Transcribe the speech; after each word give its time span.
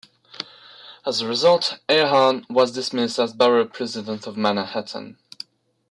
As 1.05 1.21
a 1.21 1.27
result, 1.27 1.77
Ahearn 1.87 2.43
was 2.49 2.71
dismissed 2.71 3.19
as 3.19 3.33
borough 3.33 3.67
president 3.67 4.25
of 4.25 4.35
Manhattan. 4.35 5.19